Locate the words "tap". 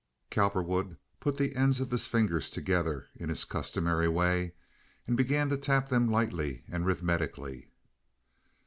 5.57-5.89